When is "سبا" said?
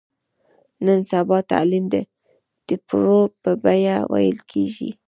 1.11-1.37